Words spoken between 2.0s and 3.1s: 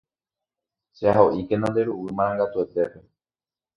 marangatuetépe